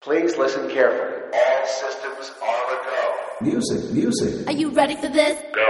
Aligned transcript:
Please 0.00 0.36
listen 0.38 0.68
carefully. 0.70 1.26
All 1.34 1.66
systems 1.66 2.30
are 2.40 2.66
a 2.70 2.78
go. 2.86 3.50
Music, 3.50 3.90
music. 3.92 4.46
Are 4.46 4.52
you 4.52 4.70
ready 4.70 4.94
for 4.94 5.08
this? 5.08 5.36
Go. 5.52 5.66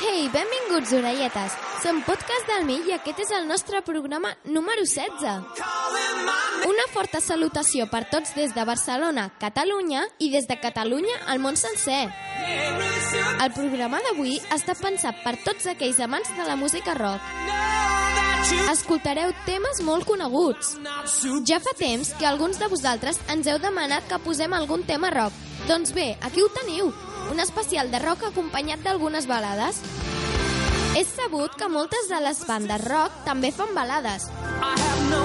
Hey, 0.00 0.28
benvinguts, 0.28 0.92
orelletes. 0.92 1.56
Som 1.82 2.02
Podcast 2.04 2.46
del 2.46 2.66
Mi 2.68 2.76
i 2.86 2.92
aquest 2.92 3.22
és 3.24 3.32
el 3.32 3.48
nostre 3.48 3.80
programa 3.82 4.34
número 4.44 4.84
16. 4.84 5.48
Una 6.68 6.86
forta 6.92 7.22
salutació 7.24 7.88
per 7.88 8.04
tots 8.12 8.36
des 8.36 8.52
de 8.52 8.64
Barcelona, 8.68 9.30
Catalunya 9.40 10.04
i 10.20 10.28
des 10.30 10.46
de 10.46 10.60
Catalunya 10.60 11.16
al 11.26 11.40
món 11.40 11.56
sencer. 11.56 12.04
El 13.40 13.52
programa 13.56 14.04
d'avui 14.10 14.36
està 14.52 14.76
pensat 14.76 15.24
per 15.24 15.38
tots 15.42 15.72
aquells 15.72 16.04
amants 16.04 16.36
de 16.36 16.44
la 16.44 16.60
música 16.60 16.92
rock. 17.00 18.11
Escoltareu 18.72 19.32
temes 19.46 19.82
molt 19.84 20.06
coneguts. 20.08 20.76
Ja 21.48 21.58
fa 21.60 21.74
temps 21.78 22.12
que 22.18 22.26
alguns 22.26 22.58
de 22.60 22.68
vosaltres 22.72 23.20
ens 23.32 23.48
heu 23.50 23.58
demanat 23.62 24.06
que 24.08 24.20
posem 24.24 24.52
algun 24.56 24.86
tema 24.88 25.10
rock. 25.12 25.36
Doncs 25.68 25.92
bé, 25.94 26.16
aquí 26.20 26.42
ho 26.42 26.48
teniu, 26.52 26.92
un 27.30 27.40
especial 27.40 27.90
de 27.92 28.00
rock 28.02 28.24
acompanyat 28.30 28.82
d'algunes 28.82 29.28
balades. 29.30 29.82
És 30.98 31.08
sabut 31.16 31.54
que 31.56 31.70
moltes 31.72 32.08
de 32.10 32.18
les 32.20 32.42
bandes 32.48 32.82
rock 32.84 33.22
també 33.24 33.52
fan 33.54 33.70
balades. 33.76 34.26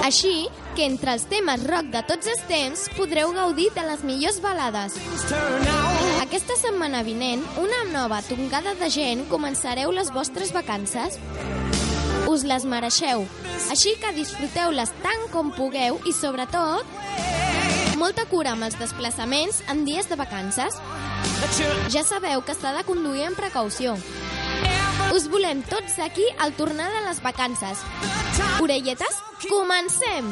Així 0.04 0.48
que 0.76 0.86
entre 0.86 1.12
els 1.16 1.26
temes 1.28 1.64
rock 1.68 1.90
de 1.92 2.02
tots 2.08 2.30
els 2.32 2.44
temps 2.48 2.86
podreu 2.96 3.34
gaudir 3.36 3.68
de 3.76 3.84
les 3.84 4.04
millors 4.06 4.40
balades. 4.44 4.96
Aquesta 6.22 6.56
setmana 6.60 7.02
vinent, 7.04 7.44
una 7.60 7.84
nova 7.92 8.22
tongada 8.28 8.76
de 8.80 8.88
gent 8.92 9.26
començareu 9.32 9.92
les 9.92 10.12
vostres 10.14 10.54
vacances. 10.56 11.20
Us 12.28 12.42
les 12.44 12.64
mereixeu, 12.68 13.22
així 13.72 13.94
que 14.02 14.12
disfruteu-les 14.12 14.90
tant 15.00 15.22
com 15.32 15.48
pugueu 15.56 15.96
i, 16.04 16.12
sobretot, 16.12 16.84
molta 17.96 18.26
cura 18.28 18.52
amb 18.52 18.66
els 18.66 18.76
desplaçaments 18.76 19.62
en 19.72 19.86
dies 19.86 20.10
de 20.10 20.18
vacances. 20.20 20.76
Ja 21.88 22.04
sabeu 22.04 22.44
que 22.44 22.54
s'ha 22.54 22.74
de 22.76 22.84
conduir 22.84 23.24
amb 23.30 23.40
precaució. 23.40 23.96
Us 25.16 25.24
volem 25.32 25.62
tots 25.70 25.96
aquí 26.04 26.26
al 26.38 26.52
tornar 26.52 26.90
de 26.92 27.00
les 27.06 27.22
vacances. 27.24 27.80
Orelletes, 28.60 29.22
comencem! 29.48 30.28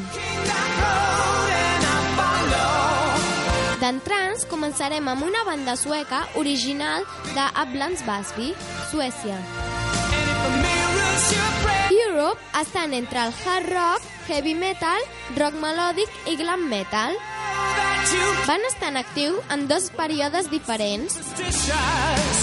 D'entrants, 3.81 4.45
començarem 4.49 5.09
amb 5.09 5.25
una 5.25 5.43
banda 5.49 5.75
sueca 5.77 6.27
original 6.37 7.09
de 7.33 7.49
Uplands 7.65 8.05
Basby, 8.05 8.53
Suècia. 8.91 9.41
Europe 12.17 12.41
estan 12.59 12.95
entre 12.95 13.19
el 13.19 13.31
hard 13.45 13.69
rock, 13.69 14.01
heavy 14.27 14.55
metal, 14.57 15.05
rock 15.37 15.53
melòdic 15.61 16.09
i 16.25 16.33
glam 16.39 16.65
metal. 16.71 17.13
Van 18.47 18.63
estar 18.67 18.89
en 18.93 18.97
actiu 18.97 19.35
en 19.51 19.67
dos 19.67 19.89
períodes 19.91 20.49
diferents. 20.49 21.17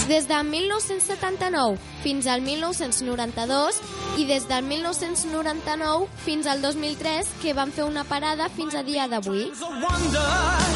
Des 0.09 0.27
del 0.29 0.45
1979 0.45 1.79
fins 2.03 2.27
al 2.29 2.43
1992 2.45 3.79
i 4.21 4.27
des 4.29 4.45
del 4.51 4.67
1999 4.69 6.09
fins 6.27 6.47
al 6.47 6.61
2003, 6.61 7.31
que 7.41 7.55
van 7.57 7.73
fer 7.73 7.87
una 7.89 8.05
parada 8.05 8.51
fins 8.53 8.77
a 8.77 8.83
dia 8.85 9.09
d'avui. 9.09 9.47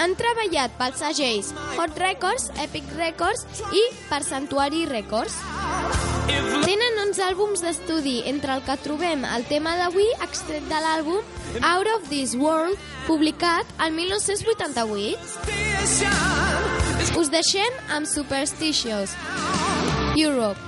Han 0.00 0.16
treballat 0.16 0.72
pels 0.80 1.04
segells 1.04 1.52
Hot 1.76 2.00
Records, 2.00 2.48
Epic 2.64 2.88
Records 2.96 3.44
i 3.76 3.84
per 4.08 4.22
Sanctuary 4.24 4.86
Records. 4.88 5.36
Tenen 6.64 6.98
11 7.08 7.22
àlbums 7.24 7.62
d'estudi, 7.64 8.22
entre 8.28 8.56
el 8.56 8.64
que 8.64 8.76
trobem 8.84 9.24
el 9.28 9.44
tema 9.48 9.76
d'avui 9.76 10.08
extret 10.24 10.64
de 10.68 10.80
l'àlbum 10.84 11.47
Out 11.62 11.86
of 11.96 12.08
This 12.08 12.34
World, 12.34 12.78
publicat 13.06 13.66
el 13.78 13.92
1988. 13.96 15.18
Us 17.18 17.28
deixem 17.32 17.72
amb 17.96 18.06
Superstitious, 18.06 19.10
Europe. 20.16 20.60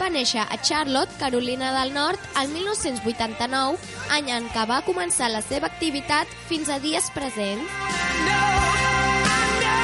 Va 0.00 0.08
néixer 0.10 0.44
a 0.44 0.58
Charlotte, 0.62 1.12
Carolina 1.18 1.72
del 1.80 1.92
Nord, 1.94 2.20
el 2.40 2.48
1989, 2.54 3.78
any 4.14 4.30
en 4.34 4.48
què 4.54 4.64
va 4.70 4.82
començar 4.86 5.30
la 5.32 5.42
seva 5.42 5.68
activitat 5.70 6.30
fins 6.48 6.70
a 6.70 6.78
dies 6.82 7.10
presents. 7.14 7.70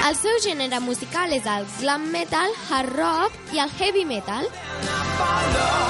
El 0.05 0.17
seu 0.21 0.37
gènere 0.45 0.83
musical 0.85 1.33
és 1.33 1.47
el 1.49 1.65
glam 1.79 2.11
metal, 2.13 2.53
hard 2.69 2.93
rock 2.93 3.55
i 3.57 3.61
el 3.63 3.71
heavy 3.79 4.05
metal. 4.05 4.45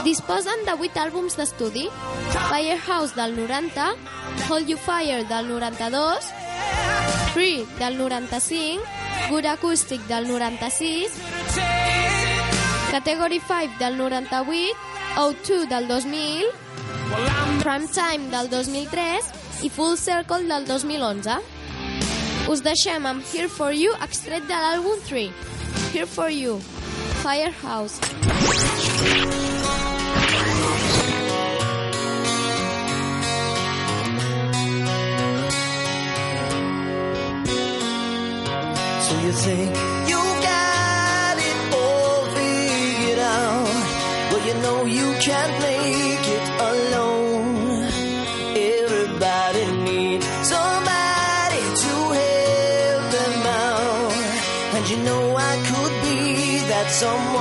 Disposen 0.06 0.62
de 0.68 0.76
8 0.78 1.02
àlbums 1.02 1.34
d'estudi, 1.34 1.88
Firehouse 2.36 3.18
del 3.18 3.34
90, 3.36 3.88
Hold 4.48 4.70
You 4.70 4.78
Fire 4.78 5.24
del 5.26 5.50
92, 5.50 6.30
Free 7.34 7.66
del 7.80 7.98
95, 7.98 8.86
Good 9.30 9.50
Acoustic 9.56 10.06
del 10.06 10.28
96, 10.30 11.83
Category 12.94 13.40
5 13.40 13.76
del 13.80 13.96
98, 13.98 14.76
O2 15.16 15.66
del 15.66 15.88
2000, 15.88 16.44
Prime 17.58 17.88
Time 17.88 18.30
del 18.30 18.48
2003 18.48 19.64
i 19.64 19.68
Full 19.68 19.96
Circle 19.96 20.44
del 20.44 20.64
2011. 20.64 21.40
Us 22.46 22.62
deixem 22.62 23.04
amb 23.04 23.24
Here 23.32 23.48
For 23.48 23.74
You, 23.74 23.96
extret 23.98 24.46
de 24.46 24.54
l'àlbum 24.54 25.02
3. 25.08 25.32
Here 25.92 26.06
For 26.06 26.30
You, 26.30 26.60
Firehouse. 27.24 27.98
So 39.02 39.20
you 39.20 39.32
think 39.32 39.93
can't 45.24 45.58
make 45.62 46.26
it 46.36 46.48
alone. 46.70 47.88
Everybody 48.76 49.64
needs 49.88 50.26
somebody 50.52 51.62
to 51.82 51.94
help 52.20 53.04
them 53.16 53.36
out. 53.64 54.12
And 54.74 54.90
you 54.90 54.98
know 54.98 55.34
I 55.34 55.54
could 55.68 55.94
be 56.02 56.58
that 56.68 56.90
someone. 56.90 57.33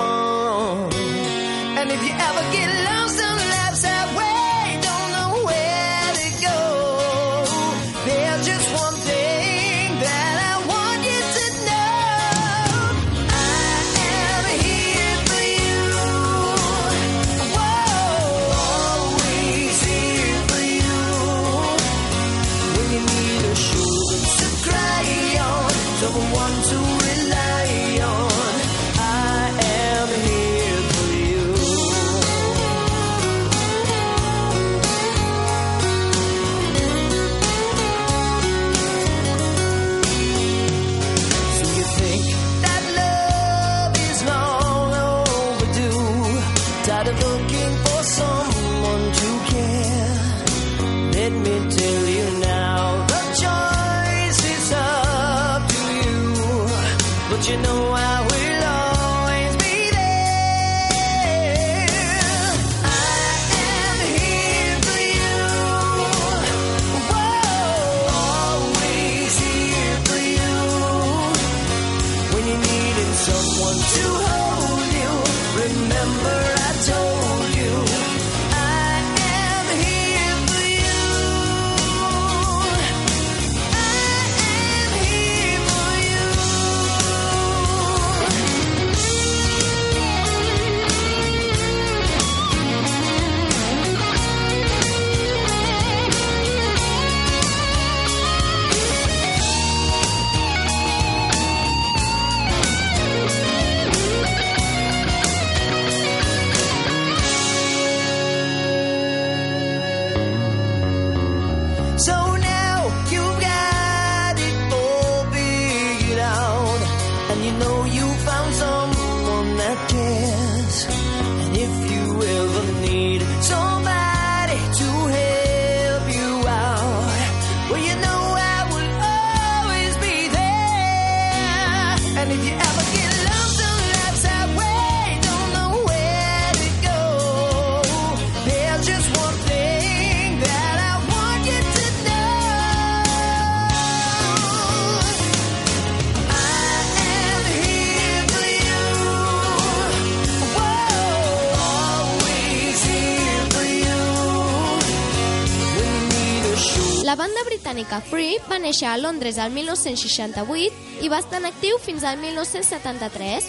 Free 158.02 158.40
va 158.50 158.58
néixer 158.62 158.88
a 158.90 158.98
Londres 158.98 159.38
el 159.38 159.52
1968 159.54 161.04
i 161.06 161.10
va 161.12 161.20
estar 161.22 161.40
en 161.42 161.48
actiu 161.50 161.78
fins 161.84 162.04
al 162.08 162.18
1973. 162.22 163.48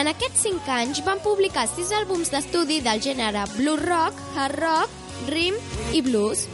En 0.00 0.10
aquests 0.10 0.42
5 0.46 0.72
anys 0.74 1.00
van 1.06 1.20
publicar 1.24 1.66
6 1.70 1.92
àlbums 2.00 2.32
d'estudi 2.32 2.80
del 2.84 3.00
gènere 3.04 3.44
Blue 3.54 3.78
rock, 3.80 4.18
hard 4.34 4.58
rock, 4.60 4.90
rim 5.30 5.56
i 5.92 6.02
blues. 6.04 6.46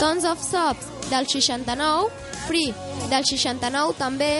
Tons 0.00 0.24
of 0.28 0.42
Sobs, 0.44 0.86
del 1.10 1.28
69, 1.28 2.08
Free, 2.46 2.72
del 3.10 3.26
69 3.28 3.98
també, 3.98 4.32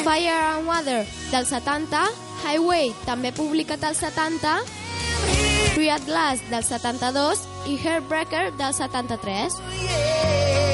Fire 0.00 0.40
and 0.54 0.66
Water, 0.68 1.04
del 1.30 1.46
70, 1.46 2.02
Highway, 2.46 2.94
també 3.06 3.32
publicat 3.36 3.84
al 3.84 3.94
70, 3.94 4.58
Free 5.76 5.90
at 5.92 6.08
Last, 6.08 6.46
del 6.50 6.64
72 6.64 7.49
i 7.66 7.76
Heartbreaker 7.76 8.50
del 8.56 8.72
73. 8.74 9.58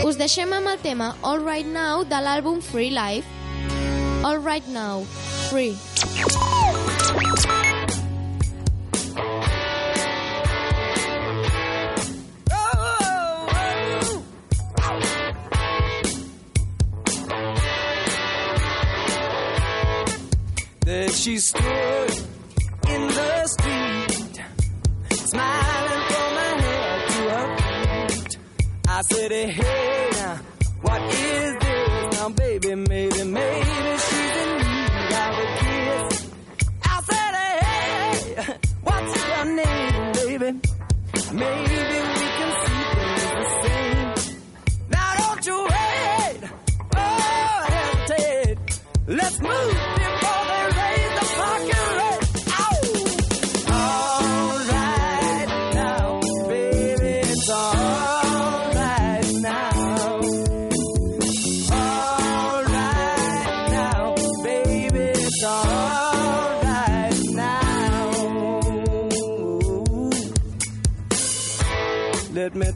Us 0.07 0.19
deixem 0.21 0.53
amb 0.53 0.71
el 0.71 0.79
tema 0.85 1.15
All 1.23 1.43
Right 1.43 1.67
Now 1.67 2.05
de 2.05 2.21
l'àlbum 2.23 2.63
Free 2.63 2.91
Life. 2.91 3.27
All 4.25 4.39
Right 4.39 4.67
Now, 4.69 5.05
Free. 5.51 5.77
There 20.87 21.09
she 21.09 21.39
it, 29.33 29.49
hey 29.49 30.09
now, 30.13 30.37
what 30.83 31.03
is 31.03 31.57
this 31.59 32.21
now, 32.21 32.29
baby, 32.31 32.75
maybe, 32.75 33.25
maybe. 33.25 33.76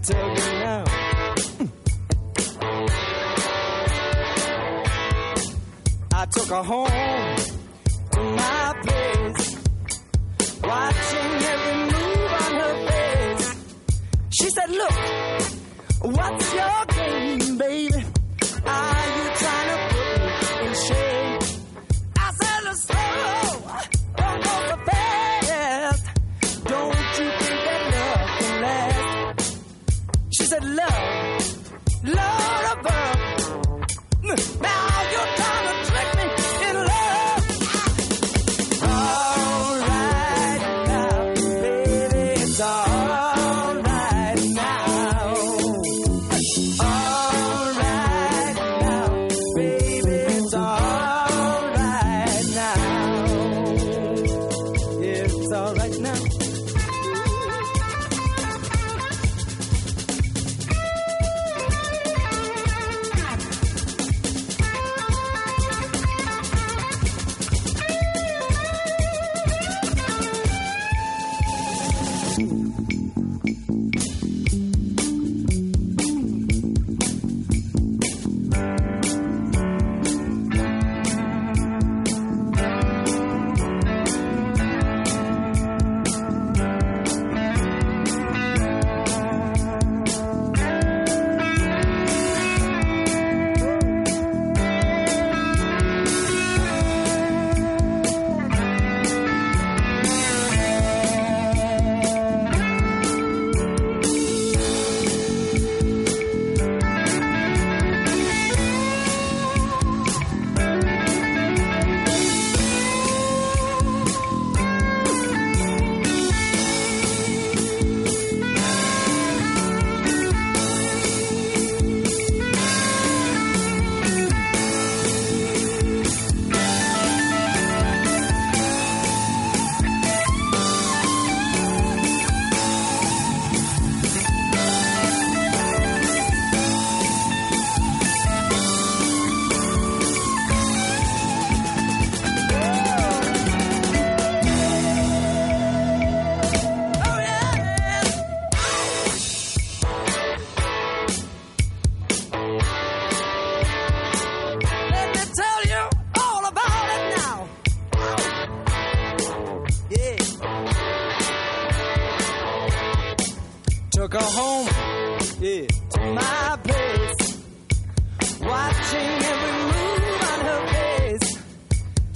tug 0.03 0.35
me 0.37 0.63
out. 0.63 0.89
I 6.13 6.27
took 6.27 6.49
her 6.49 6.63
home. 6.63 7.10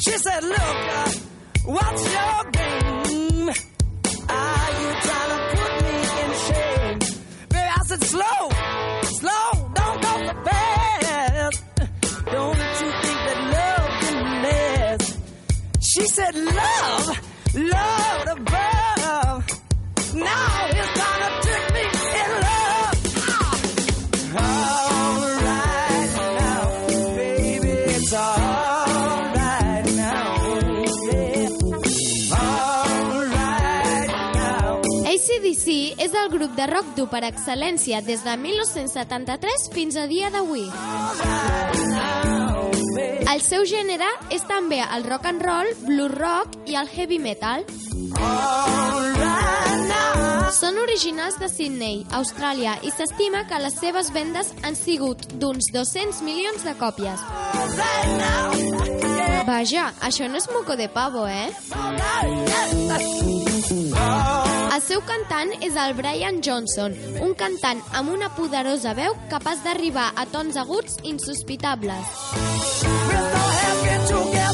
She 0.05 0.19
said, 0.19 0.45
Look, 0.45 0.59
uh, 0.61 1.11
what's 1.65 2.05
your 2.13 2.51
game? 2.51 3.49
Are 4.29 4.71
you 4.81 4.91
trying 5.07 5.31
to 5.33 5.39
put 5.57 5.73
me 5.83 5.97
in 6.23 6.31
shame? 6.47 6.99
Baby, 7.49 7.71
I 7.77 7.81
said, 7.87 8.05
Slow, 8.05 8.51
slow, 9.21 9.71
don't 9.75 10.03
go 10.03 10.13
so 10.27 10.35
fast. 10.45 11.63
Don't 12.27 12.59
you 12.59 12.91
think 13.03 13.19
that 13.29 13.41
love 13.57 13.91
can 14.03 14.19
last? 14.43 15.19
She 15.81 16.07
said, 16.07 16.35
Love, 16.35 17.07
love 17.55 18.39
above. 18.39 19.61
Now 20.15 20.74
de 36.57 36.67
rock 36.71 36.95
dur 36.97 37.09
per 37.11 37.25
excel·lència 37.27 38.01
des 38.05 38.23
de 38.25 38.37
1973 38.39 39.69
fins 39.75 39.97
a 39.97 40.07
dia 40.11 40.31
d'avui. 40.31 40.67
El 43.35 43.41
seu 43.43 43.65
gènere 43.67 44.07
és 44.31 44.45
també 44.47 44.79
el 44.85 45.07
rock 45.09 45.27
and 45.31 45.43
roll, 45.43 45.71
blues 45.87 46.15
rock 46.15 46.55
i 46.71 46.77
el 46.79 46.91
heavy 46.93 47.19
metal. 47.19 47.65
Són 50.55 50.79
originals 50.79 51.39
de 51.41 51.49
Sydney, 51.51 52.05
Austràlia, 52.15 52.77
i 52.87 52.93
s'estima 52.95 53.43
que 53.51 53.59
les 53.59 53.75
seves 53.81 54.13
vendes 54.15 54.53
han 54.63 54.79
sigut 54.79 55.27
d'uns 55.43 55.73
200 55.75 56.23
milions 56.23 56.63
de 56.63 56.77
còpies. 56.79 57.25
Vaja, 59.49 59.91
això 60.07 60.31
no 60.31 60.39
és 60.39 60.49
moco 60.55 60.77
de 60.79 60.89
pavo, 60.89 61.27
eh? 61.27 61.51
El 64.75 64.81
seu 64.83 64.99
cantant 65.07 65.53
és 65.63 65.77
el 65.79 65.93
Brian 65.95 66.41
Johnson, 66.43 66.97
un 67.23 67.37
cantant 67.39 67.79
amb 67.95 68.11
una 68.11 68.27
poderosa 68.35 68.91
veu 68.99 69.15
capaç 69.31 69.61
d'arribar 69.63 70.09
a 70.19 70.25
tons 70.33 70.57
aguts 70.59 70.97
insospitables. 71.07 72.17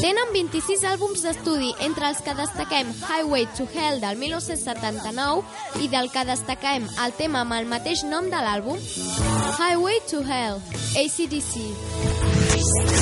Tenen 0.03 0.29
26 0.35 0.85
àlbums 0.91 1.25
d'estudi, 1.25 1.71
entre 1.87 2.11
els 2.11 2.21
que 2.21 2.37
destaquem 2.37 2.93
Highway 2.99 3.49
to 3.57 3.65
Hell 3.65 3.97
del 4.05 4.21
1979 4.21 5.81
i 5.81 5.89
del 5.89 6.13
que 6.13 6.27
destaquem 6.29 6.85
el 7.01 7.17
tema 7.17 7.41
amb 7.41 7.57
el 7.57 7.65
mateix 7.73 8.05
nom 8.05 8.29
de 8.29 8.45
l'àlbum, 8.45 8.77
Highway 9.57 10.05
to 10.11 10.21
Hell, 10.21 10.61
ACDC. 11.01 13.00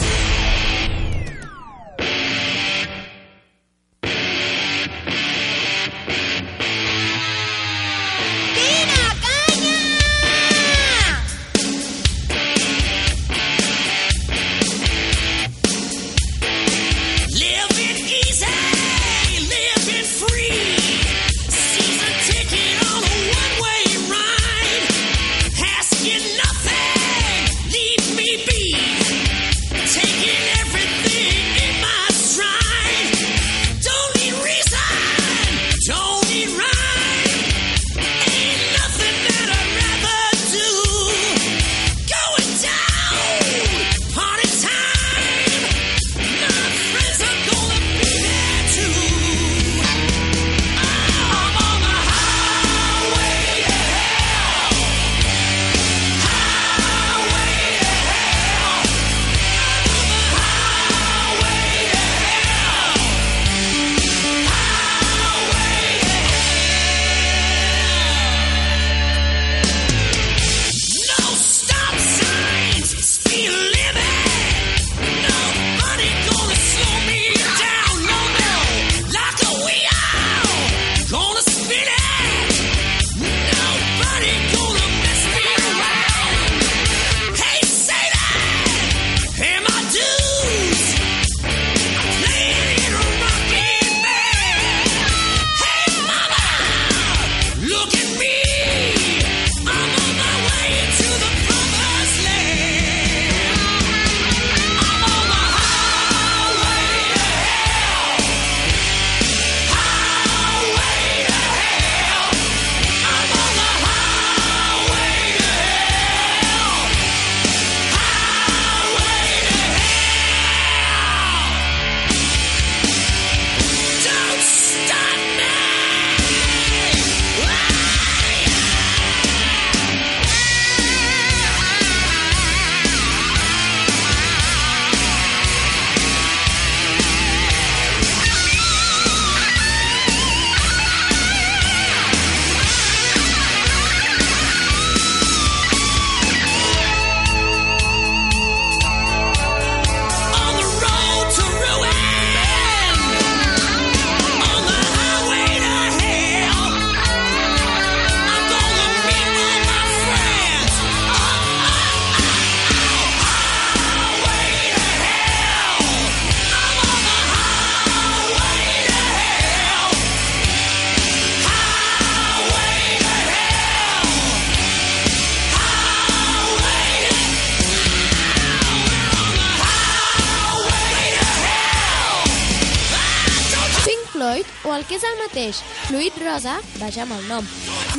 Mateix, 185.29 185.61
Fluid 185.87 186.15
Rosa, 186.23 186.59
vaja 186.79 187.03
amb 187.03 187.13
el 187.13 187.27
nom, 187.29 187.45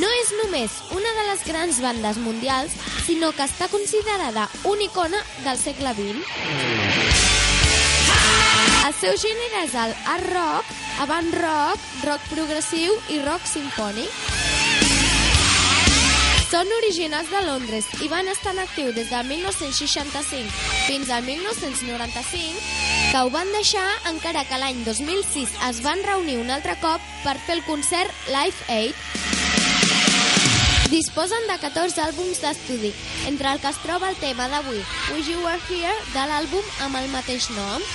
no 0.03 0.09
és 0.21 0.33
només 0.43 0.71
una 0.97 1.13
de 1.19 1.27
les 1.29 1.45
grans 1.47 1.81
bandes 1.83 2.19
mundials, 2.19 2.75
sinó 3.07 3.31
que 3.33 3.47
està 3.47 3.69
considerada 3.71 4.49
una 4.65 4.83
icona 4.83 5.23
del 5.45 5.59
segle 5.59 5.95
XX. 5.95 6.27
El 8.87 8.95
seu 8.99 9.17
gènere 9.23 9.65
és 9.65 9.75
el 9.79 9.95
art 10.11 10.31
rock, 10.33 10.77
avant 11.01 11.33
rock, 11.39 11.89
rock 12.05 12.31
progressiu 12.35 12.97
i 13.15 13.23
rock 13.23 13.47
sinfònic. 13.47 14.40
Són 16.51 16.67
originals 16.81 17.29
de 17.31 17.41
Londres 17.47 17.87
i 18.03 18.09
van 18.11 18.27
estar 18.27 18.51
en 18.51 18.59
actiu 18.59 18.89
des 18.91 19.07
del 19.13 19.29
1965 19.29 20.51
fins 20.89 21.11
al 21.15 21.23
1995, 21.23 22.65
que 23.13 23.21
ho 23.23 23.31
van 23.31 23.53
deixar 23.55 23.87
encara 24.11 24.43
que 24.49 24.59
l'any 24.59 24.81
2006 24.83 25.53
es 25.69 25.79
van 25.85 26.03
reunir 26.03 26.41
un 26.41 26.51
altre 26.51 26.75
cop 26.83 27.05
per 27.23 27.37
fer 27.47 27.61
el 27.61 27.63
concert 27.69 28.11
Live 28.35 28.67
Aid. 28.67 28.99
Disposen 30.91 31.47
de 31.47 31.55
14 31.63 32.03
àlbums 32.09 32.43
d'estudi, 32.43 32.91
entre 33.31 33.53
el 33.53 33.63
que 33.63 33.71
es 33.71 33.79
troba 33.85 34.11
el 34.11 34.19
tema 34.19 34.49
d'avui, 34.51 34.83
Wish 35.15 35.31
You 35.31 35.45
Were 35.45 35.63
Here, 35.69 35.95
de 36.17 36.25
l'àlbum 36.33 36.67
amb 36.89 36.99
el 36.99 37.07
mateix 37.15 37.47
nom. 37.55 37.87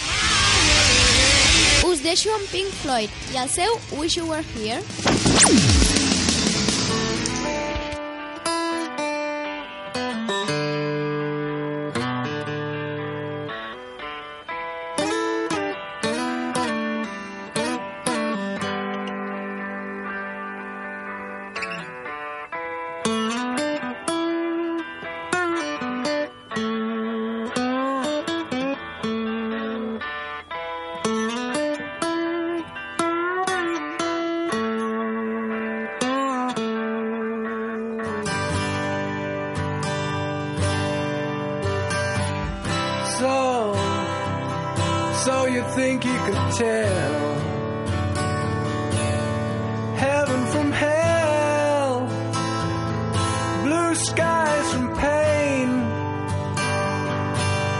Us 1.91 1.99
deixo 2.07 2.31
amb 2.39 2.47
Pink 2.55 2.71
Floyd 2.85 3.11
i 3.35 3.43
el 3.43 3.51
seu 3.51 3.75
Wish 3.99 4.15
You 4.15 4.31
Were 4.31 4.47
Here. 4.55 5.85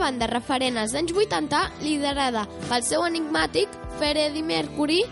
Banda 0.00 0.26
referent 0.30 0.80
als 0.80 0.96
anys 0.96 1.12
80 1.12 1.84
liderada 1.84 2.46
pel 2.68 2.84
seu 2.86 3.04
enigmàtic 3.04 3.72
Freddie 3.98 4.42
Mercury 4.42 5.02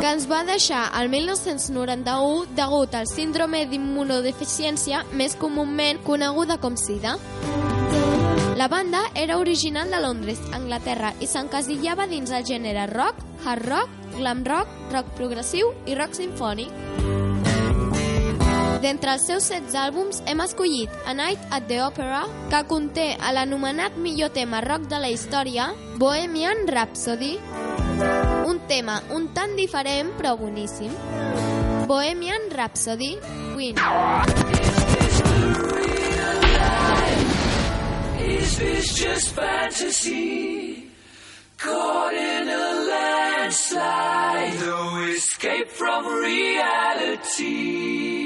que 0.00 0.12
ens 0.12 0.26
va 0.30 0.42
deixar 0.48 0.86
el 1.00 1.08
1991 1.12 2.56
degut 2.56 2.94
al 2.94 3.08
síndrome 3.10 3.64
d'immunodeficiència 3.70 5.02
més 5.16 5.36
comúment 5.40 6.00
coneguda 6.04 6.58
com 6.62 6.76
SIDA. 6.76 7.16
La 8.56 8.68
banda 8.72 9.02
era 9.14 9.38
original 9.38 9.90
de 9.90 10.00
Londres, 10.00 10.40
Anglaterra, 10.56 11.12
i 11.20 11.28
s'encasillava 11.28 12.08
dins 12.12 12.32
el 12.32 12.46
gènere 12.48 12.86
rock, 12.92 13.20
hard 13.44 13.68
rock, 13.68 14.00
glam 14.16 14.44
rock, 14.48 14.72
rock 14.94 15.12
progressiu 15.18 15.74
i 15.86 15.98
rock 15.98 16.16
sinfònic. 16.16 17.15
D'entre 18.82 19.14
els 19.16 19.24
seus 19.24 19.46
16 19.48 19.74
àlbums 19.80 20.18
hem 20.28 20.40
escollit 20.44 20.92
A 21.08 21.14
Night 21.16 21.40
at 21.54 21.64
the 21.70 21.78
Opera, 21.80 22.24
que 22.52 22.60
conté 22.68 23.06
l'anomenat 23.32 23.96
millor 23.96 24.34
tema 24.36 24.60
rock 24.64 24.84
de 24.90 24.98
la 25.00 25.08
història, 25.12 25.70
Bohemian 25.96 26.66
Rhapsody. 26.68 27.36
Un 28.46 28.60
tema 28.68 28.98
un 29.16 29.30
tant 29.34 29.56
diferent 29.56 30.12
però 30.18 30.34
boníssim. 30.36 30.92
Bohemian 31.88 32.50
Rhapsody, 32.52 33.16
Queen. 33.54 33.76
Is 38.20 38.58
this 38.58 38.94
just 38.94 39.34
fantasy? 39.34 40.90
Caught 41.56 42.12
in 42.12 42.48
a 42.48 42.74
landslide, 42.90 44.60
no 44.60 45.06
escape 45.16 45.68
from 45.68 46.04
reality. 46.20 48.25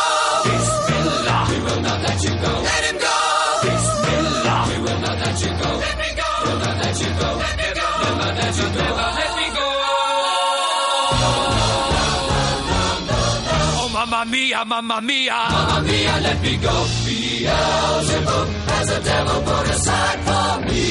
Bismillah. 1.01 1.43
We 1.51 1.57
will 1.65 1.81
not 1.81 1.99
let 2.07 2.19
you 2.23 2.33
go. 2.45 2.51
Let 2.69 2.83
him 2.89 2.97
go. 3.05 3.15
Bismillah. 3.65 4.59
We 4.69 4.77
will 4.85 4.99
not 5.05 5.17
let 5.23 5.37
you 5.43 5.51
go. 5.61 5.69
Let 5.85 5.95
me 6.01 6.09
go. 6.21 6.29
We'll 6.45 6.59
not 6.65 6.75
let 6.83 6.95
you 7.01 7.11
go. 7.21 7.29
Let 7.43 7.55
me 7.61 7.69
go. 7.79 7.87
Never 8.05 8.29
let 8.41 8.53
you 8.59 8.67
go. 8.75 8.81
Never 8.85 9.09
let 9.19 9.31
me 9.39 9.47
go. 9.57 9.67
Oh, 13.83 13.89
mamma 13.93 14.21
mia, 14.31 14.61
mamma 14.65 15.01
mia. 15.01 15.39
Mamma 15.55 15.77
mia, 15.87 16.15
let 16.25 16.37
me 16.41 16.53
go. 16.57 16.75
Beelzebub 17.05 18.47
has 18.71 18.89
a 18.89 18.99
devil 19.03 19.39
put 19.47 19.65
aside 19.75 20.19
for 20.27 20.49
me. 20.67 20.85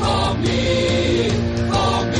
For 0.00 0.26
me. 0.44 0.60
For 1.72 1.96
me. 2.12 2.17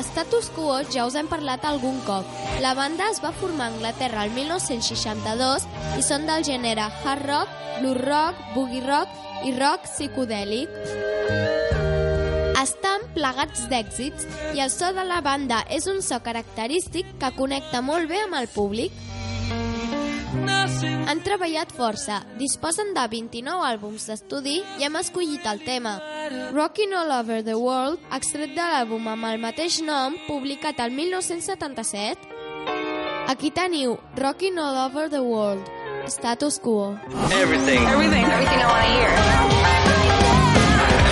De 0.00 0.06
Status 0.06 0.46
Quo 0.56 0.78
ja 0.88 1.02
us 1.04 1.12
hem 1.18 1.26
parlat 1.28 1.60
algun 1.68 1.98
cop. 2.06 2.24
La 2.64 2.70
banda 2.72 3.10
es 3.12 3.18
va 3.20 3.34
formar 3.36 3.66
a 3.66 3.72
Anglaterra 3.74 4.22
el 4.24 4.30
1962 4.32 5.66
i 6.00 6.04
són 6.06 6.24
del 6.24 6.40
gènere 6.46 6.86
hard 7.02 7.26
rock, 7.28 7.52
blues 7.82 8.00
rock, 8.06 8.40
boogie 8.54 8.80
rock 8.86 9.44
i 9.44 9.52
rock 9.58 9.84
psicodèlic. 9.84 10.72
Estan 12.62 13.04
plegats 13.12 13.68
d'èxits 13.68 14.24
i 14.56 14.64
el 14.64 14.72
so 14.72 14.88
de 14.96 15.04
la 15.04 15.20
banda 15.20 15.66
és 15.68 15.84
un 15.92 16.00
so 16.00 16.22
característic 16.24 17.18
que 17.20 17.34
connecta 17.36 17.84
molt 17.84 18.08
bé 18.08 18.24
amb 18.24 18.40
el 18.40 18.48
públic. 18.56 18.96
Han 21.10 21.24
treballat 21.26 21.72
força, 21.74 22.20
disposen 22.38 22.92
de 22.94 23.02
29 23.10 23.64
àlbums 23.66 24.04
d'estudi 24.06 24.60
i 24.78 24.84
hem 24.86 24.94
escollit 25.00 25.42
el 25.50 25.58
tema 25.66 25.96
Rockin' 26.54 26.94
All 26.94 27.10
Over 27.16 27.40
the 27.42 27.56
World, 27.58 27.98
extret 28.14 28.52
de 28.54 28.62
l'àlbum 28.62 29.08
amb 29.10 29.26
el 29.32 29.42
mateix 29.42 29.80
nom, 29.82 30.14
publicat 30.28 30.78
el 30.84 30.94
1977. 30.94 32.30
Aquí 33.26 33.50
teniu 33.50 33.98
Rockin' 34.22 34.62
All 34.62 34.78
Over 34.84 35.10
the 35.10 35.18
World, 35.26 35.66
Status 36.06 36.60
Quo. 36.62 36.94
Everything. 37.34 37.82
Everything, 37.90 38.30
everything 38.30 38.62
I 38.62 38.70
want 38.70 38.86
to 38.86 38.92
hear. 38.94 39.10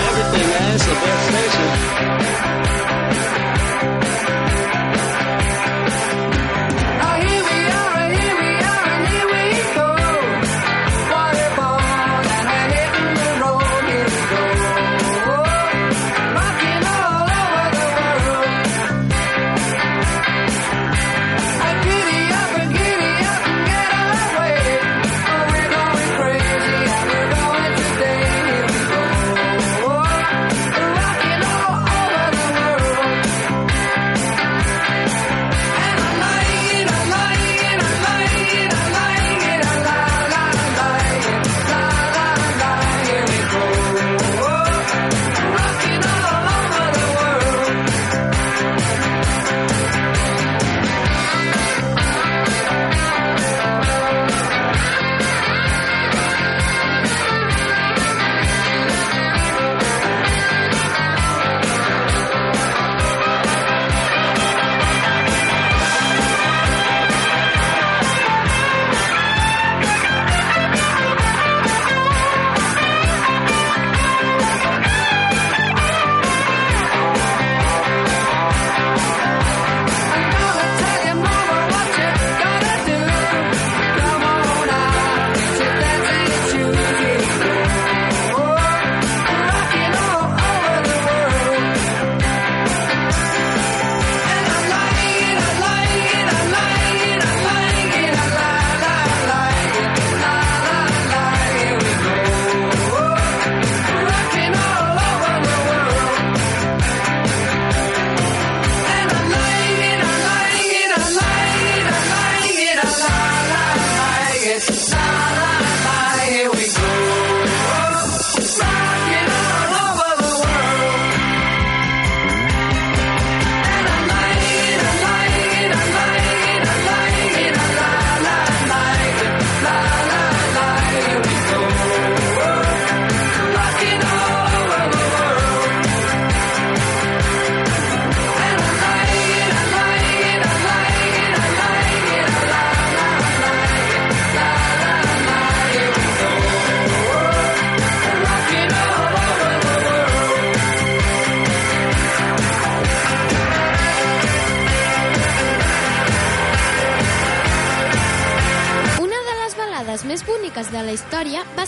Everything, 0.07 0.47
man. 0.47 0.75
It's 0.75 0.85
the 0.87 0.95
best 0.95 1.27
station. 1.27 2.88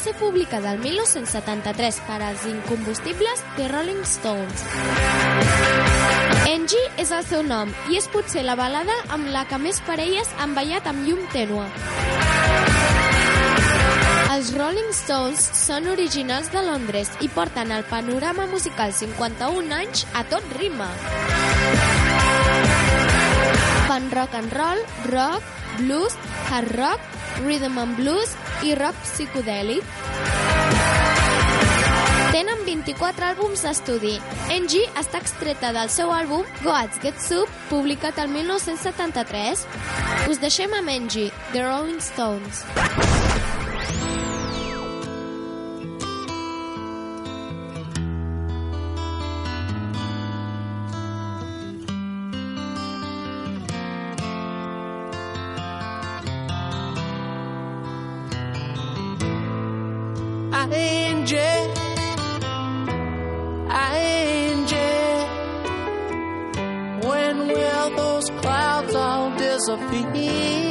Ser 0.02 0.16
publicada 0.16 0.72
el 0.74 0.80
1973 0.80 2.00
per 2.08 2.22
als 2.26 2.46
incombustibles 2.50 3.44
The 3.56 3.68
Rolling 3.70 4.02
Stones. 4.02 4.64
Angie 6.50 6.88
és 6.98 7.12
el 7.14 7.22
seu 7.30 7.44
nom 7.46 7.70
i 7.92 8.00
és 8.00 8.08
potser 8.10 8.42
la 8.42 8.56
balada 8.58 8.96
amb 9.14 9.30
la 9.30 9.44
que 9.46 9.60
més 9.62 9.78
parelles 9.86 10.32
han 10.42 10.56
ballat 10.58 10.90
amb 10.90 11.06
llum 11.06 11.22
tènua. 11.36 11.68
Els 14.34 14.50
Rolling 14.58 14.90
Stones 14.98 15.44
són 15.60 15.92
originals 15.94 16.50
de 16.50 16.64
Londres 16.66 17.12
i 17.22 17.30
porten 17.30 17.70
el 17.76 17.86
panorama 17.86 18.48
musical 18.50 18.96
51 18.96 19.76
anys 19.76 20.08
a 20.18 20.26
tot 20.26 20.46
ritme. 20.58 20.90
Fan 23.86 24.10
rock 24.16 24.34
and 24.40 24.58
roll, 24.58 24.82
rock, 25.14 25.54
blues, 25.78 26.18
hard 26.50 26.74
rock, 26.80 27.12
rhythm 27.46 27.78
and 27.78 27.96
blues 28.02 28.34
i 28.64 28.76
rock 28.76 28.98
psicodèlic. 29.04 29.84
Tenen 32.32 32.62
24 32.64 33.28
àlbums 33.34 33.66
d'estudi. 33.66 34.14
Angie 34.54 34.88
està 35.02 35.20
extreta 35.20 35.74
del 35.76 35.92
seu 35.92 36.14
àlbum 36.16 36.48
Goats 36.64 37.02
Get 37.04 37.20
Soup, 37.20 37.52
publicat 37.70 38.22
el 38.24 38.32
1973. 38.32 39.66
Us 40.32 40.40
deixem 40.40 40.78
amb 40.80 40.96
Angie, 40.96 41.32
The 41.52 41.66
Rolling 41.68 42.00
Stones. 42.00 42.64
Angie, 60.62 61.74
when 67.08 67.48
will 67.48 67.90
those 67.96 68.30
clouds 68.42 68.94
all 68.94 69.36
disappear? 69.38 70.71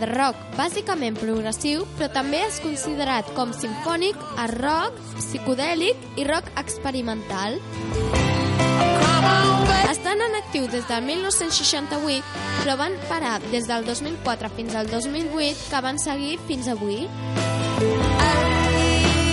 De 0.00 0.08
rock 0.10 0.38
bàsicament 0.56 1.18
progressiu, 1.20 1.84
però 1.98 2.08
també 2.12 2.40
és 2.46 2.60
considerat 2.64 3.28
com 3.36 3.52
sinfònic, 3.54 4.16
a 4.40 4.48
rock, 4.56 4.96
psicodèlic 5.18 6.20
i 6.20 6.26
rock 6.28 6.50
experimental. 6.60 7.60
Estan 9.90 10.22
en 10.24 10.36
actiu 10.38 10.66
des 10.72 10.86
del 10.88 11.02
1968, 11.04 12.24
però 12.62 12.76
van 12.80 12.94
parar 13.08 13.38
des 13.50 13.68
del 13.68 13.84
2004 13.84 14.50
fins 14.56 14.76
al 14.78 14.88
2008, 14.90 15.66
que 15.70 15.82
van 15.84 15.98
seguir 15.98 16.38
fins 16.48 16.70
avui. 16.70 17.04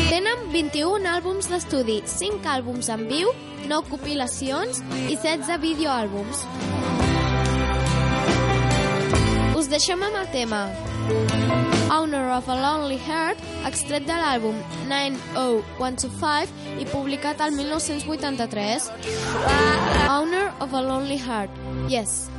Tenen 0.09 0.47
21 0.51 1.07
àlbums 1.13 1.51
d'estudi, 1.51 2.01
5 2.09 2.49
àlbums 2.57 2.89
en 2.93 3.07
viu, 3.11 3.32
9 3.68 3.93
compilacions 3.93 4.82
i 5.07 5.15
16 5.15 5.61
videoàlbums. 5.63 6.76
Us 9.68 9.72
deixem 9.74 9.99
amb 9.99 10.15
el 10.15 10.28
tema. 10.32 10.59
Owner 11.91 12.30
of 12.32 12.47
a 12.47 12.55
Lonely 12.55 12.95
Heart, 13.03 13.41
extret 13.68 14.05
de 14.07 14.15
l'àlbum 14.15 14.55
90125 14.88 16.53
i 16.80 16.86
publicat 16.88 17.43
al 17.43 17.51
1983. 17.51 18.88
Owner 20.07 20.45
of 20.63 20.72
a 20.72 20.82
Lonely 20.86 21.18
Heart. 21.20 21.51
Yes. 21.91 22.30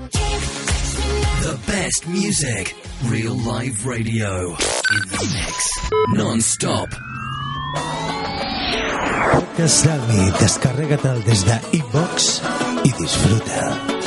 The 1.45 1.53
best 1.68 2.09
music. 2.09 2.72
Real 3.12 3.37
live 3.37 3.85
radio. 3.85 4.57
In 4.97 5.05
the 5.12 5.29
mix. 5.37 5.68
Non-stop. 6.16 6.97
Podcast 9.37 9.85
Salmi, 9.85 10.33
descarrega-te'l 10.41 11.22
des 11.29 11.45
de 11.45 11.61
iVox 11.83 12.41
i 12.89 12.97
disfruta. 13.05 13.98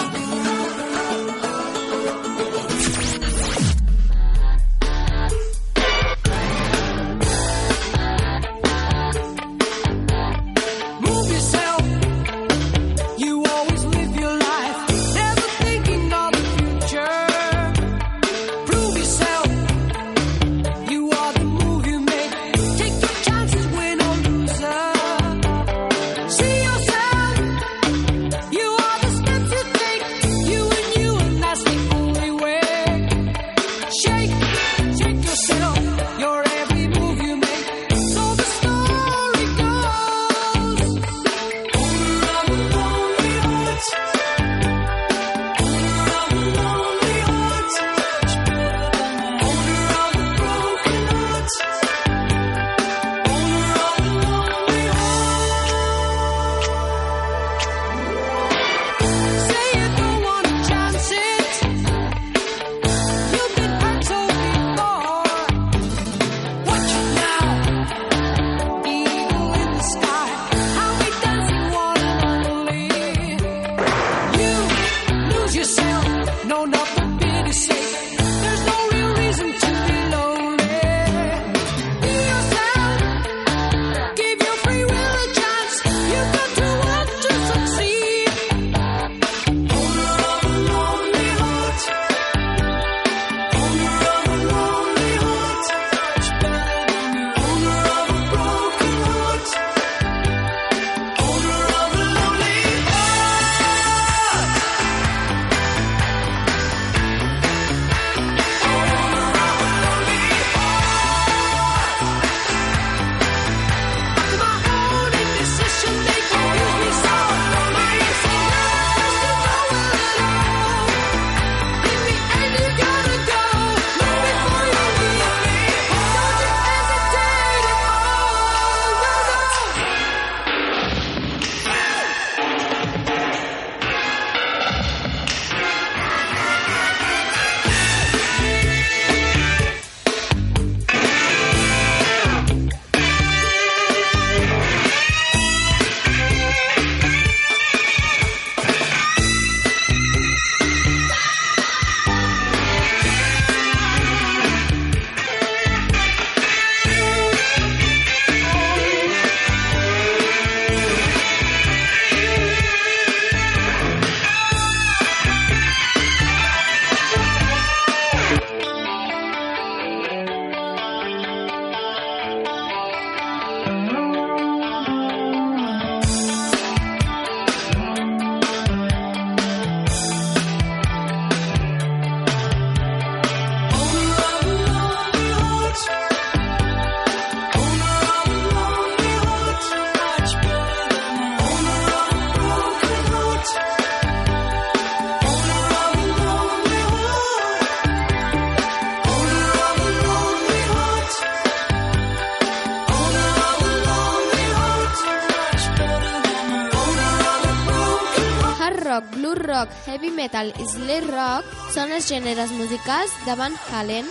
Metal 210.21 210.51
i 210.61 210.65
sleaze 210.69 211.09
rock 211.09 211.47
són 211.73 211.89
els 211.95 212.05
gèneres 212.05 212.51
musicals 212.53 213.13
de 213.25 213.33
Van 213.39 213.55
Halen. 213.71 214.09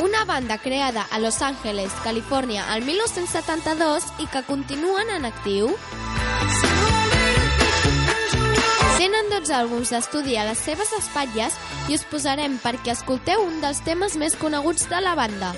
Una 0.00 0.24
banda 0.24 0.56
creada 0.56 1.04
a 1.10 1.18
Los 1.20 1.42
Angeles, 1.44 1.92
Califòrnia, 2.04 2.64
al 2.72 2.86
1972 2.86 4.08
i 4.24 4.28
que 4.32 4.42
continuen 4.48 5.12
en 5.12 5.28
actiu. 5.28 5.74
Tenen 8.96 9.28
12 9.34 9.52
àlbums 9.60 9.92
d'estudi 9.92 10.38
a 10.40 10.46
les 10.48 10.62
seves 10.64 10.94
espatlles 10.96 11.58
i 11.90 11.98
us 11.98 12.06
posarem 12.08 12.56
perquè 12.64 12.94
escolteu 12.96 13.44
un 13.44 13.60
dels 13.60 13.84
temes 13.84 14.16
més 14.16 14.38
coneguts 14.40 14.88
de 14.88 15.02
la 15.04 15.12
banda. 15.18 15.52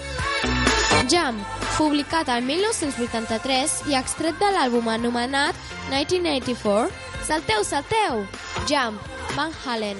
Jump, 1.08 1.38
publicat 1.76 2.28
al 2.34 2.42
1983 2.42 3.84
i 3.92 3.94
extret 4.00 4.34
de 4.42 4.50
l'àlbum 4.56 4.90
anomenat 4.90 5.54
1984. 5.94 7.06
Salteu, 7.28 7.62
salteu! 7.62 8.26
Jump, 8.66 8.98
Van 9.36 9.52
Halen. 9.52 9.98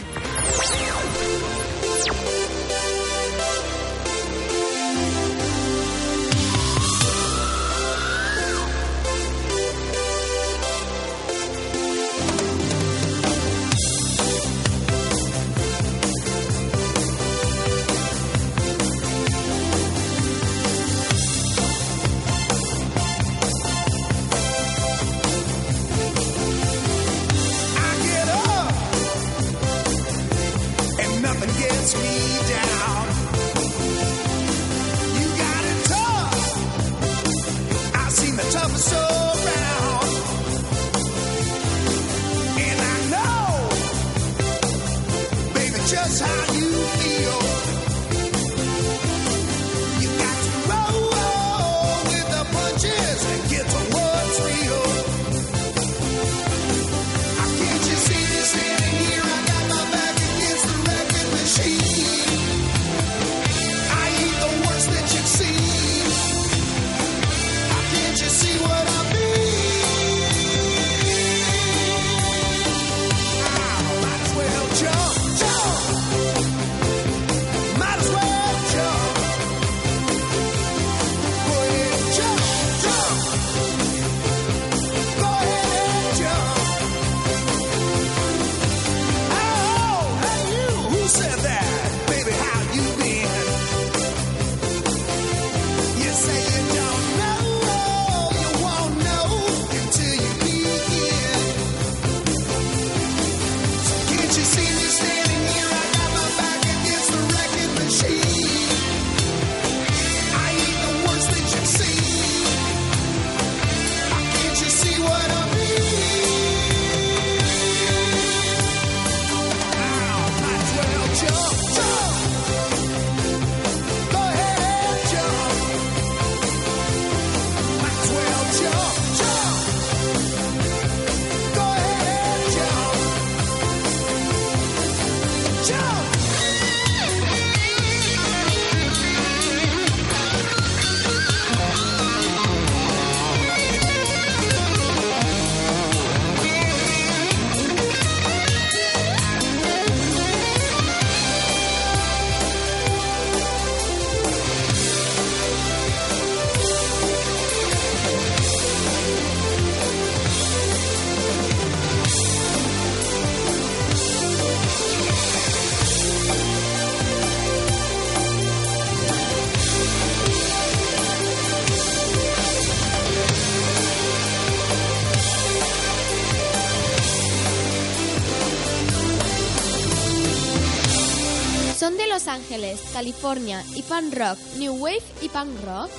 Londres, 182.69 182.93
Califòrnia 182.93 183.63
i 183.77 183.83
punk 183.87 184.15
rock, 184.19 184.39
new 184.59 184.75
wave 184.83 185.25
i 185.25 185.29
punk 185.33 185.61
rock. 185.65 185.91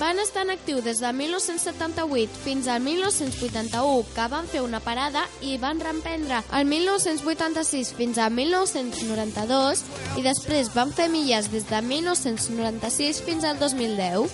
Van 0.00 0.18
estar 0.18 0.42
en 0.42 0.50
actiu 0.50 0.80
des 0.82 0.98
de 1.00 1.12
1978 1.12 2.40
fins 2.42 2.66
al 2.68 2.82
1981, 2.82 4.04
que 4.14 4.26
van 4.28 4.48
fer 4.50 4.62
una 4.62 4.80
parada 4.80 5.22
i 5.40 5.56
van 5.62 5.80
reemprendre 5.80 6.42
el 6.52 6.66
1986 6.66 7.94
fins 7.96 8.18
al 8.18 8.34
1992 8.34 9.84
i 10.18 10.26
després 10.26 10.72
van 10.74 10.92
fer 10.92 11.08
milles 11.08 11.48
des 11.52 11.64
de 11.70 11.80
1996 11.80 13.22
fins 13.24 13.44
al 13.44 13.60
2010. 13.62 14.28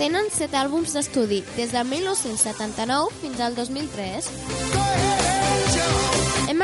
Tenen 0.00 0.32
set 0.34 0.56
àlbums 0.58 0.96
d'estudi, 0.96 1.44
des 1.54 1.70
de 1.70 1.84
1979 1.84 3.20
fins 3.20 3.44
al 3.44 3.54
2003 3.54 4.81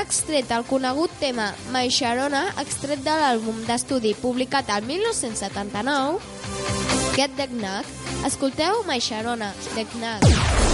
extret 0.08 0.48
el 0.56 0.64
conegut 0.64 1.12
tema 1.20 1.50
Maixarona, 1.74 2.46
extret 2.62 3.02
de 3.04 3.16
l'àlbum 3.20 3.60
d'estudi 3.68 4.14
publicat 4.16 4.72
al 4.72 4.88
1979, 4.88 6.16
Get 7.18 7.36
the 7.36 7.48
Knack. 7.52 7.92
Escolteu 8.24 8.82
Maixarona, 8.88 9.52
Sharona, 9.52 9.76
The 9.76 9.84
Knack. 9.92 10.67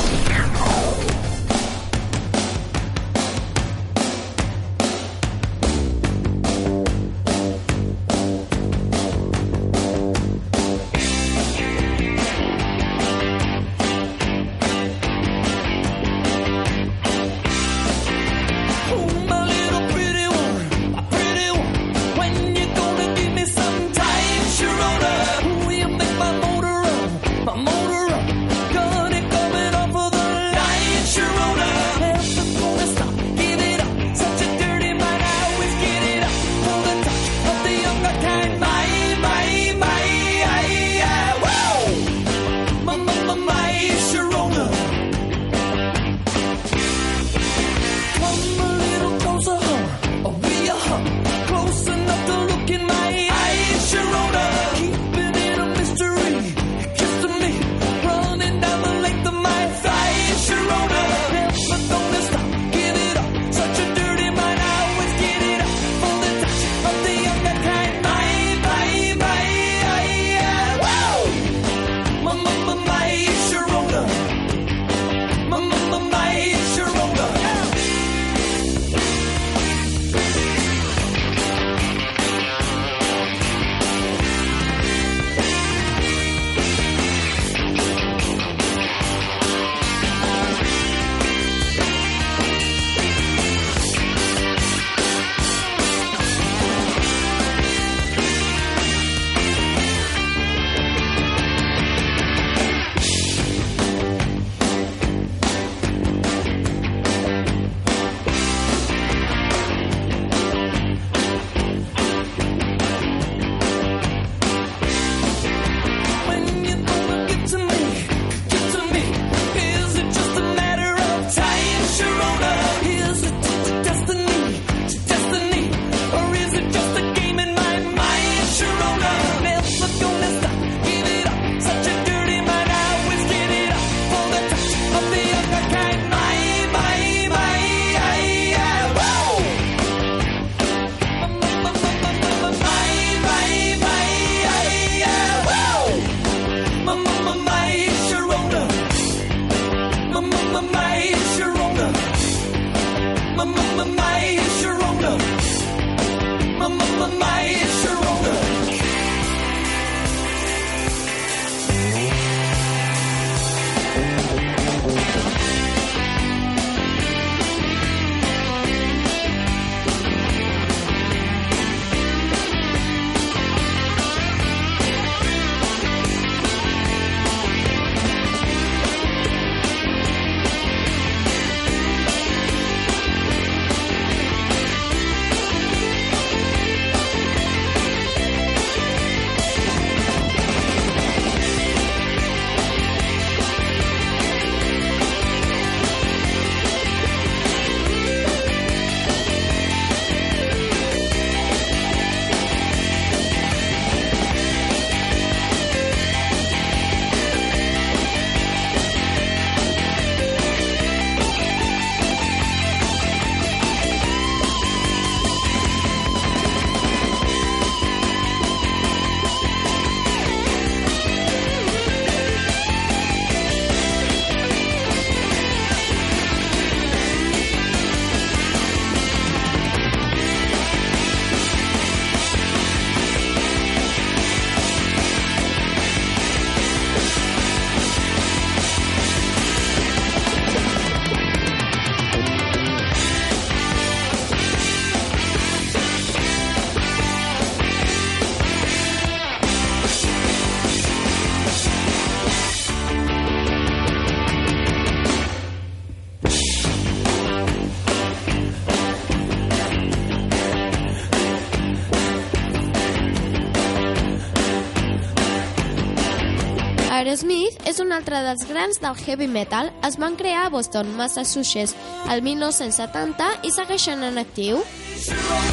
És 267.15 267.79
un 267.79 267.93
altre 267.95 268.19
dels 268.25 268.43
grans 268.49 268.81
del 268.83 268.97
heavy 269.07 269.29
metal. 269.29 269.71
Es 269.87 269.97
van 270.03 270.17
crear 270.17 270.47
a 270.47 270.51
Boston, 270.51 270.97
Massachusetts, 270.97 271.77
el 272.11 272.23
1970 272.23 273.47
i 273.47 273.53
segueixen 273.55 274.03
en 274.03 274.19
actiu. 274.19 274.59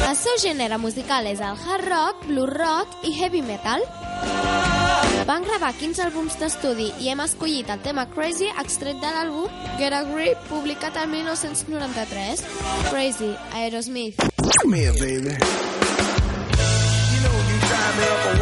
El 0.08 0.16
seu 0.18 0.34
gènere 0.42 0.78
musical 0.82 1.26
és 1.30 1.38
el 1.38 1.54
hard 1.54 1.86
rock, 1.86 2.26
blues 2.26 2.50
rock 2.50 3.06
i 3.06 3.12
heavy 3.14 3.42
metal. 3.46 3.80
Van 5.28 5.46
gravar 5.46 5.70
15 5.78 6.02
àlbums 6.02 6.34
d'estudi 6.40 6.90
i 6.98 7.12
hem 7.12 7.22
escollit 7.22 7.70
el 7.70 7.78
tema 7.86 8.08
Crazy 8.10 8.50
extret 8.58 8.98
de 8.98 9.14
l'àlbum 9.14 9.46
Get 9.78 9.94
a 9.94 10.02
Grip, 10.10 10.42
publicat 10.50 10.98
el 10.98 11.14
1993. 11.14 12.42
Crazy, 12.90 13.36
Aerosmith. 13.54 14.18
Come 14.58 14.82
here, 14.82 14.94
baby. 14.98 15.38
You 17.12 17.20
know 17.22 17.38
you 17.38 17.58
drive 17.70 17.96
me 17.98 18.06
up 18.10 18.34
a 18.34 18.41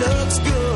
looks 0.00 0.38
good. 0.40 0.75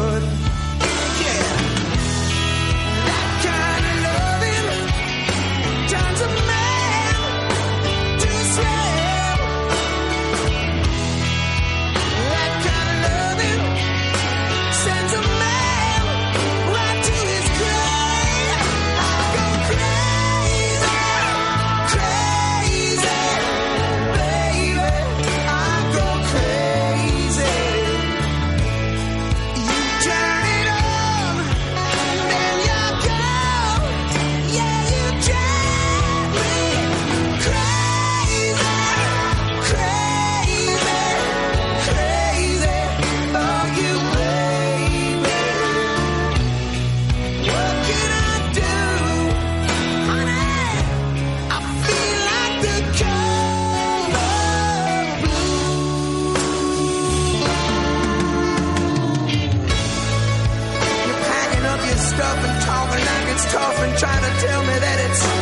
Tough 63.46 63.78
and 63.80 63.96
trying 63.98 64.22
to 64.22 64.46
tell 64.46 64.62
me 64.62 64.78
that 64.78 64.98
it's 65.06 65.39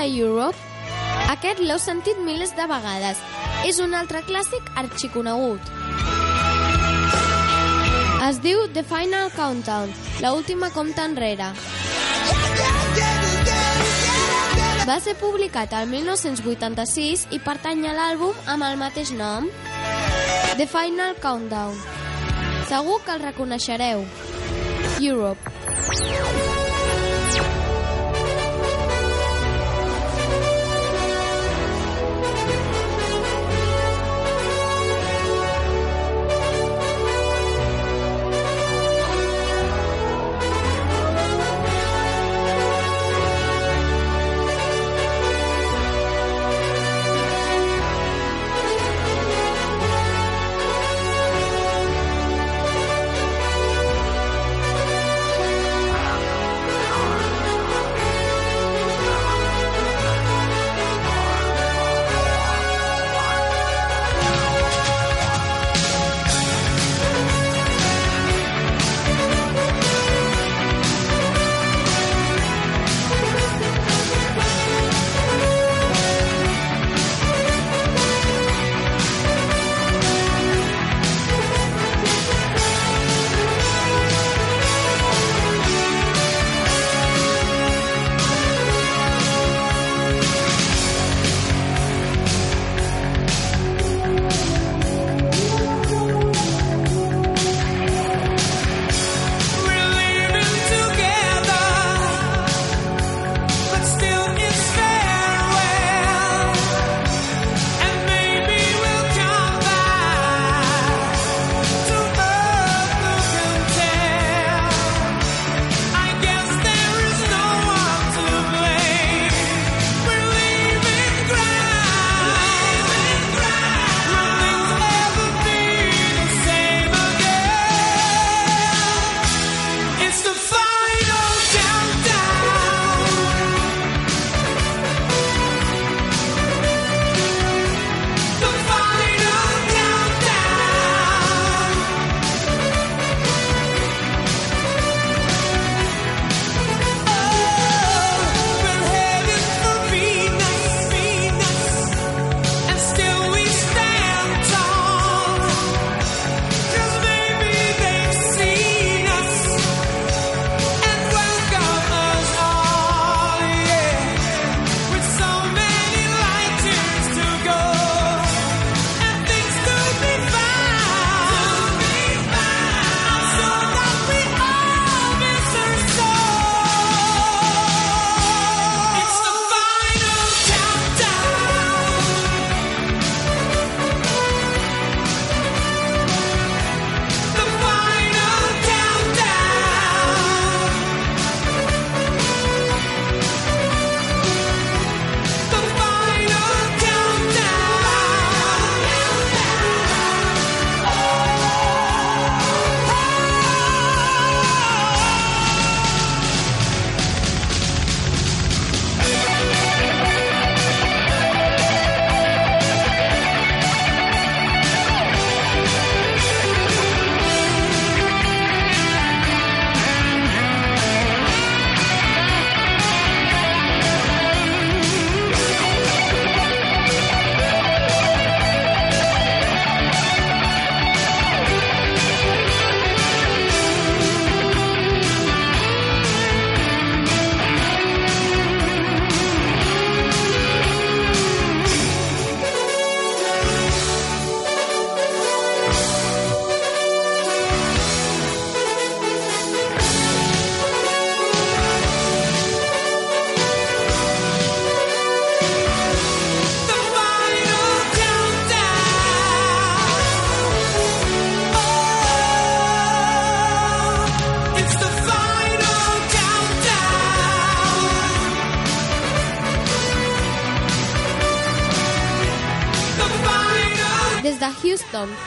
de 0.00 0.06
Europe. 0.16 0.56
Aquest 1.28 1.60
l'heu 1.60 1.78
sentit 1.78 2.18
milers 2.24 2.54
de 2.56 2.66
vegades. 2.70 3.20
És 3.68 3.80
un 3.84 3.94
altre 3.94 4.22
clàssic 4.24 4.70
arxiconegut. 4.80 5.60
Es 8.30 8.40
diu 8.44 8.66
The 8.72 8.84
Final 8.84 9.30
Countdown, 9.36 9.92
la 10.24 10.32
última 10.36 10.70
compta 10.72 11.04
enrere. 11.08 11.50
Va 14.88 14.96
ser 15.04 15.14
publicat 15.20 15.74
el 15.76 15.88
1986 15.90 17.26
i 17.36 17.40
pertany 17.44 17.84
a 17.90 17.94
l'àlbum 17.96 18.36
amb 18.54 18.68
el 18.68 18.80
mateix 18.80 19.12
nom, 19.16 19.48
The 20.56 20.68
Final 20.68 21.16
Countdown. 21.20 21.76
Segur 22.70 23.00
que 23.04 23.16
el 23.18 23.24
reconeixereu. 23.28 24.06
Europe. 25.00 26.59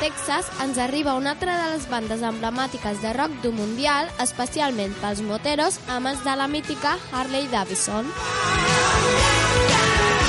Texas, 0.03 0.47
ens 0.59 0.77
arriba 0.77 1.13
una 1.15 1.31
altra 1.31 1.53
de 1.55 1.67
les 1.71 1.85
bandes 1.87 2.19
emblemàtiques 2.27 2.97
de 2.99 3.13
rock 3.15 3.37
du 3.39 3.53
mundial, 3.55 4.09
especialment 4.19 4.91
pels 4.99 5.21
moteros, 5.23 5.77
amants 5.87 6.25
de 6.25 6.33
la 6.35 6.47
mítica 6.51 6.97
Harley 7.15 7.47
Davidson. 7.47 8.09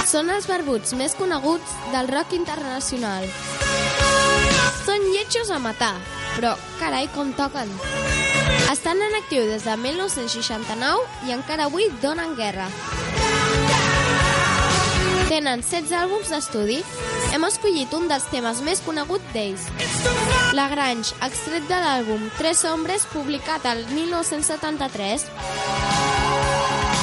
Són 0.06 0.30
els 0.30 0.46
barbuts 0.46 0.94
més 0.94 1.16
coneguts 1.18 1.74
del 1.90 2.06
rock 2.12 2.36
internacional. 2.38 3.26
Són 4.84 5.08
lletjos 5.10 5.50
a 5.50 5.58
matar, 5.58 5.96
però 6.36 6.54
carai 6.78 7.10
com 7.16 7.34
toquen. 7.34 7.74
Estan 8.70 9.02
en 9.02 9.18
actiu 9.18 9.42
des 9.50 9.66
de 9.66 9.74
1969 9.74 11.26
i 11.26 11.34
encara 11.34 11.66
avui 11.66 11.90
donen 11.98 12.38
guerra. 12.38 12.70
Tenen 15.26 15.66
16 15.66 15.98
àlbums 16.04 16.30
d'estudi. 16.30 16.78
Hem 17.34 17.42
escollit 17.48 17.90
un 17.98 18.04
dels 18.06 18.28
temes 18.30 18.60
més 18.62 18.78
coneguts 18.86 19.32
d'ells. 19.34 19.64
La 20.54 20.68
Grange, 20.70 21.16
extret 21.26 21.64
de 21.66 21.78
l'àlbum 21.82 22.28
Tres 22.38 22.60
Hombres, 22.70 23.08
publicat 23.10 23.66
al 23.66 23.80
1973. 23.90 25.24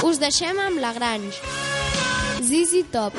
Us 0.07 0.21
deixem 0.23 0.61
amb 0.63 0.79
La 0.79 0.93
Grange. 0.95 1.35
ZZ 2.47 2.85
Top. 2.95 3.11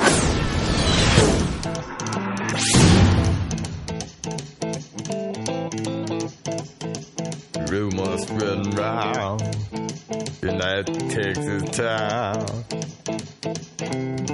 Rumors 7.69 8.25
spreading 8.25 8.73
round 8.73 9.45
that 10.41 10.89
Texas 11.13 11.77
town 11.77 12.82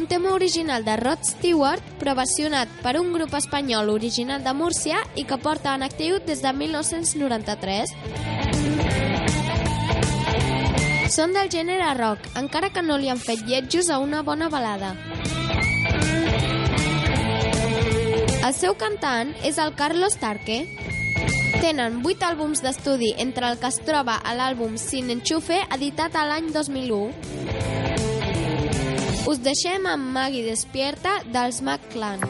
Un 0.00 0.06
tema 0.06 0.32
original 0.32 0.82
de 0.82 0.96
Rod 0.96 1.18
Stewart, 1.20 1.82
però 2.00 2.14
versionat 2.16 2.70
per 2.80 2.94
un 2.96 3.12
grup 3.12 3.34
espanyol 3.36 3.90
original 3.92 4.40
de 4.40 4.54
Múrcia 4.56 5.02
i 5.12 5.26
que 5.28 5.36
porta 5.36 5.74
en 5.76 5.82
actiu 5.84 6.16
des 6.24 6.40
de 6.40 6.52
1993. 6.56 7.92
Són 11.12 11.36
del 11.36 11.50
gènere 11.52 11.92
rock, 11.98 12.30
encara 12.40 12.70
que 12.72 12.80
no 12.80 12.96
li 12.96 13.10
han 13.12 13.20
fet 13.20 13.44
lletjos 13.44 13.90
a 13.90 13.98
una 14.00 14.22
bona 14.24 14.48
balada. 14.48 14.94
El 18.40 18.54
seu 18.56 18.78
cantant 18.80 19.34
és 19.44 19.60
el 19.60 19.74
Carlos 19.76 20.16
Tarque. 20.16 20.62
Tenen 21.60 22.00
8 22.00 22.24
àlbums 22.30 22.64
d'estudi, 22.64 23.12
entre 23.20 23.52
el 23.52 23.60
que 23.60 23.68
es 23.68 23.82
troba 23.84 24.16
a 24.16 24.32
l'àlbum 24.32 24.80
Sin 24.80 25.12
Enchufe, 25.12 25.60
editat 25.76 26.16
a 26.16 26.24
l'any 26.30 26.48
2001. 26.56 27.29
Us 29.30 29.38
deixem 29.38 29.84
amb 29.86 30.10
Maggie 30.10 30.42
Despierta 30.42 31.12
dels 31.30 31.60
Mac 31.62 31.84
Clan. 31.92 32.24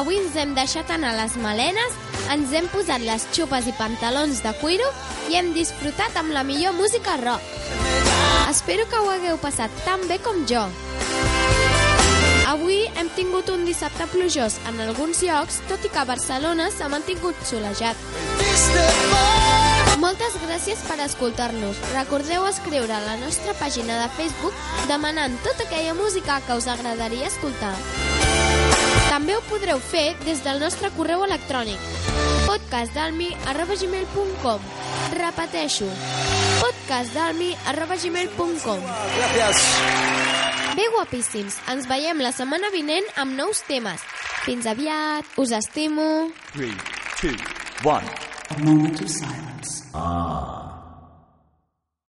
Avui 0.00 0.16
ens 0.16 0.36
hem 0.38 0.54
deixat 0.56 0.88
anar 0.94 1.12
les 1.18 1.34
malenes, 1.36 1.96
ens 2.32 2.52
hem 2.56 2.68
posat 2.72 3.02
les 3.04 3.26
xupes 3.36 3.66
i 3.68 3.74
pantalons 3.76 4.38
de 4.40 4.52
cuiro 4.60 4.86
i 5.28 5.36
hem 5.36 5.50
disfrutat 5.52 6.16
amb 6.16 6.32
la 6.32 6.44
millor 6.46 6.72
música 6.72 7.18
rock. 7.20 7.44
Espero 8.48 8.86
que 8.88 8.96
ho 8.96 9.10
hagueu 9.12 9.36
passat 9.42 9.74
tan 9.84 10.06
bé 10.08 10.16
com 10.24 10.40
jo. 10.48 10.62
Avui 12.48 12.80
hem 12.98 13.10
tingut 13.14 13.50
un 13.52 13.66
dissabte 13.68 14.06
plujós 14.10 14.56
en 14.70 14.80
alguns 14.86 15.20
llocs, 15.22 15.60
tot 15.68 15.84
i 15.84 15.90
que 15.92 16.00
a 16.00 16.08
Barcelona 16.08 16.70
s'ha 16.72 16.88
mantingut 16.88 17.36
solejat. 17.46 18.00
Moltes 20.00 20.38
gràcies 20.46 20.80
per 20.88 20.96
escoltar-nos. 21.04 21.82
Recordeu 21.92 22.48
escriure 22.48 22.96
a 22.96 23.04
la 23.04 23.18
nostra 23.20 23.52
pàgina 23.60 24.00
de 24.00 24.08
Facebook 24.16 24.56
demanant 24.88 25.36
tota 25.44 25.68
aquella 25.68 25.94
música 25.94 26.40
que 26.46 26.56
us 26.56 26.70
agradaria 26.72 27.28
escoltar. 27.28 27.76
També 29.10 29.34
ho 29.34 29.40
podreu 29.50 29.80
fer 29.82 30.14
des 30.22 30.38
del 30.44 30.60
nostre 30.62 30.86
correu 30.94 31.24
electrònic 31.26 31.80
podcastdalmi.gmail.com 32.46 34.60
Repeteixo 35.18 35.88
podcastdalmi.gmail.com 36.60 38.78
Gracias. 39.16 39.58
Bé 40.78 40.86
guapíssims, 40.94 41.58
ens 41.74 41.90
veiem 41.90 42.22
la 42.22 42.30
setmana 42.36 42.70
vinent 42.70 43.02
amb 43.18 43.34
nous 43.34 43.58
temes. 43.66 43.98
Fins 44.46 44.62
aviat, 44.70 45.26
us 45.42 45.50
estimo. 45.58 46.30
Three, 46.54 46.78
two, 47.18 47.34
one. 47.82 48.06
A 48.54 48.62
moment 48.62 48.94
of 49.02 49.10
silence. 49.10 49.90
Ah. 49.92 50.59